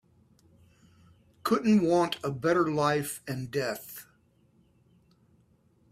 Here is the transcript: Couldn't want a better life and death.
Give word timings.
Couldn't 1.43 1.83
want 1.83 2.17
a 2.23 2.31
better 2.31 2.71
life 2.71 3.21
and 3.27 3.51
death. 3.51 4.07